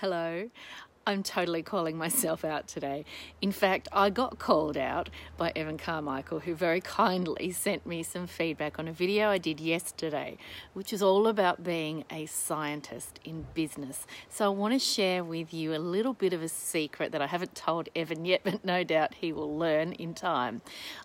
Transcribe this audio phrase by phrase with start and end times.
[0.00, 0.50] Hello.
[1.06, 3.06] I'm totally calling myself out today.
[3.40, 8.26] In fact, I got called out by Evan Carmichael, who very kindly sent me some
[8.26, 10.36] feedback on a video I did yesterday,
[10.74, 14.06] which is all about being a scientist in business.
[14.28, 17.26] So I want to share with you a little bit of a secret that I
[17.26, 20.60] haven't told Evan yet, but no doubt he will learn in time.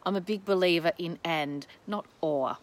[0.06, 2.58] I'm a big believer in and, not or.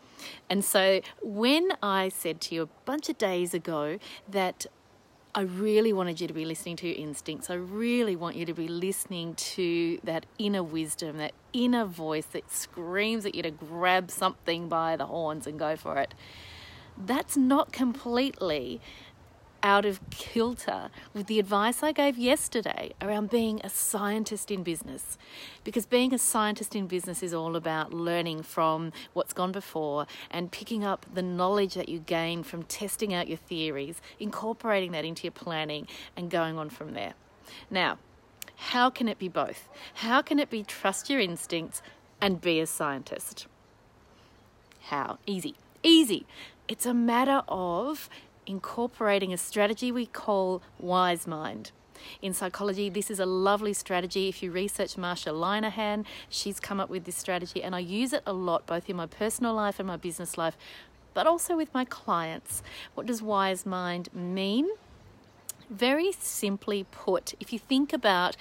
[0.50, 3.98] And so when I said to you a bunch of days ago
[4.28, 4.66] that
[5.38, 7.48] I really wanted you to be listening to your instincts.
[7.48, 12.50] I really want you to be listening to that inner wisdom, that inner voice that
[12.50, 16.12] screams at you to grab something by the horns and go for it.
[16.96, 18.80] That's not completely
[19.62, 25.18] out of kilter with the advice I gave yesterday around being a scientist in business.
[25.64, 30.52] Because being a scientist in business is all about learning from what's gone before and
[30.52, 35.24] picking up the knowledge that you gain from testing out your theories, incorporating that into
[35.24, 35.86] your planning,
[36.16, 37.14] and going on from there.
[37.70, 37.98] Now,
[38.56, 39.68] how can it be both?
[39.94, 41.80] How can it be trust your instincts
[42.20, 43.46] and be a scientist?
[44.82, 45.18] How?
[45.26, 45.54] Easy.
[45.82, 46.26] Easy.
[46.66, 48.10] It's a matter of
[48.48, 51.70] incorporating a strategy we call wise mind.
[52.22, 54.28] In psychology, this is a lovely strategy.
[54.28, 58.22] If you research Marsha Linehan, she's come up with this strategy, and I use it
[58.26, 60.56] a lot both in my personal life and my business life,
[61.12, 62.62] but also with my clients.
[62.94, 64.68] What does wise mind mean?
[65.68, 68.36] Very simply put, if you think about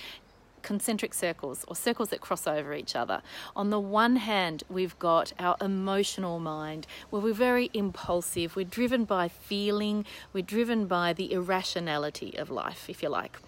[0.67, 3.21] concentric circles or circles that cross over each other.
[3.55, 9.05] On the one hand, we've got our emotional mind where we're very impulsive, we're driven
[9.05, 13.39] by feeling, we're driven by the irrationality of life, if you like.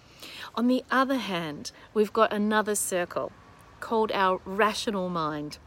[0.54, 3.32] On the other hand, we've got another circle
[3.80, 5.58] called our rational mind.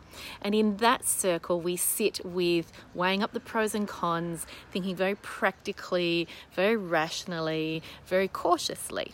[0.41, 5.15] And in that circle, we sit with weighing up the pros and cons, thinking very
[5.15, 9.13] practically, very rationally, very cautiously.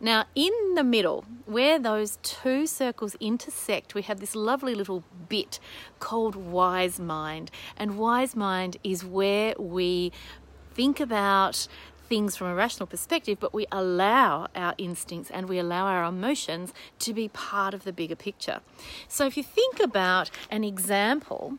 [0.00, 5.60] Now, in the middle, where those two circles intersect, we have this lovely little bit
[6.00, 7.50] called wise mind.
[7.76, 10.12] And wise mind is where we
[10.74, 11.68] think about
[12.08, 16.72] things from a rational perspective, but we allow our instincts and we allow our emotions
[16.98, 18.60] to be part of the bigger picture.
[19.08, 21.58] So, if you think about an example,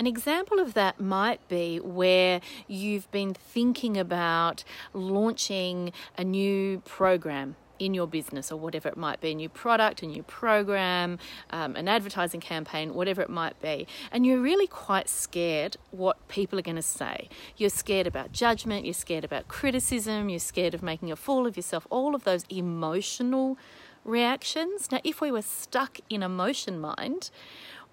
[0.00, 7.54] an example of that might be where you've been thinking about launching a new program
[7.78, 11.18] in your business or whatever it might be a new product, a new program,
[11.50, 13.86] um, an advertising campaign, whatever it might be.
[14.10, 17.28] And you're really quite scared what people are going to say.
[17.58, 21.58] You're scared about judgment, you're scared about criticism, you're scared of making a fool of
[21.58, 23.58] yourself, all of those emotional
[24.04, 24.90] reactions.
[24.90, 27.30] Now, if we were stuck in emotion mind,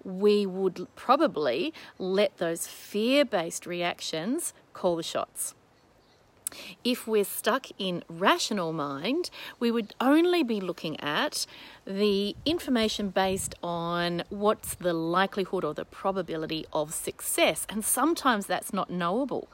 [0.04, 5.54] we would probably let those fear based reactions call the shots.
[6.84, 11.46] If we're stuck in rational mind, we would only be looking at
[11.84, 17.66] the information based on what's the likelihood or the probability of success.
[17.68, 19.48] And sometimes that's not knowable.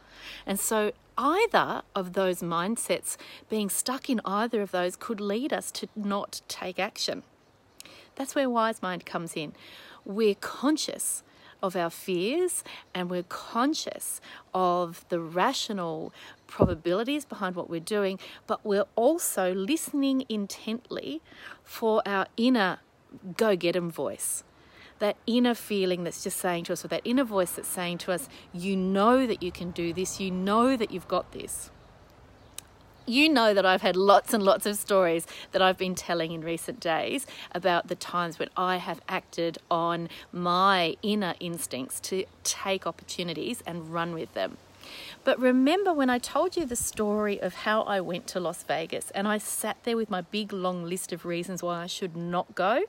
[0.47, 3.17] And so, either of those mindsets,
[3.49, 7.23] being stuck in either of those, could lead us to not take action.
[8.17, 9.55] That's where wise mind comes in.
[10.05, 11.23] We're conscious
[11.65, 12.63] of our fears
[12.95, 14.21] and we're conscious
[14.53, 16.13] of the rational
[16.47, 21.23] probabilities behind what we're doing, but we're also listening intently
[21.65, 22.79] for our inner
[23.37, 24.45] go get 'em voice.
[24.99, 28.13] That inner feeling that's just saying to us, or that inner voice that's saying to
[28.13, 31.71] us, you know that you can do this, you know that you've got this
[33.07, 36.43] you know that I've had lots and lots of stories that I've been telling in
[36.43, 42.87] recent days about the times when I have acted on my inner instincts to take
[42.87, 44.57] opportunities and run with them.
[45.25, 49.11] But remember when I told you the story of how I went to Las Vegas
[49.13, 52.55] and I sat there with my big long list of reasons why I should not
[52.55, 52.83] go,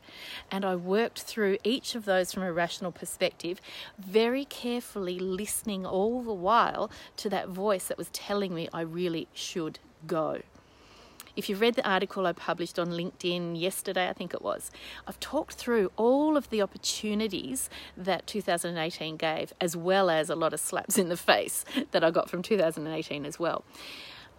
[0.52, 3.62] and I worked through each of those from a rational perspective,
[3.98, 9.28] very carefully listening all the while to that voice that was telling me I really
[9.34, 10.42] should go.
[11.36, 14.72] If you've read the article I published on LinkedIn yesterday, I think it was,
[15.06, 20.54] I've talked through all of the opportunities that 2018 gave, as well as a lot
[20.54, 23.66] of slaps in the face that I got from 2018 as well.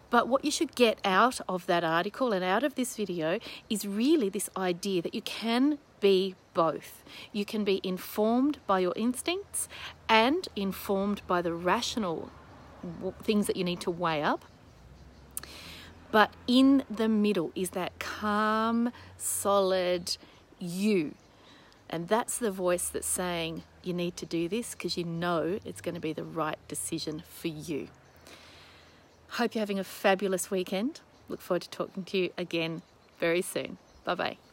[0.08, 3.86] But what you should get out of that article and out of this video is
[3.86, 7.04] really this idea that you can be both.
[7.32, 9.68] You can be informed by your instincts
[10.08, 12.30] and informed by the rational
[13.22, 14.44] things that you need to weigh up
[16.10, 20.16] but in the middle is that calm, solid
[20.58, 21.14] you.
[21.88, 25.80] And that's the voice that's saying, you need to do this because you know it's
[25.80, 27.88] going to be the right decision for you.
[29.30, 31.00] Hope you're having a fabulous weekend.
[31.28, 32.82] Look forward to talking to you again
[33.18, 33.78] very soon.
[34.04, 34.45] Bye bye.